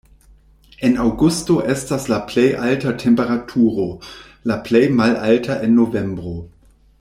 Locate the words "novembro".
5.83-6.35